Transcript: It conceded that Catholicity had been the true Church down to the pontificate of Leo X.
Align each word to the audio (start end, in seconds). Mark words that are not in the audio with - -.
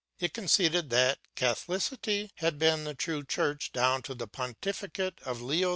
It 0.19 0.33
conceded 0.33 0.89
that 0.89 1.19
Catholicity 1.35 2.31
had 2.37 2.57
been 2.57 2.85
the 2.85 2.95
true 2.95 3.23
Church 3.23 3.71
down 3.71 4.01
to 4.01 4.15
the 4.15 4.25
pontificate 4.27 5.19
of 5.25 5.43
Leo 5.43 5.69
X. 5.69 5.69